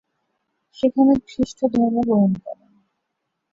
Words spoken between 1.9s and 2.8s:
গ্রহণ করেন।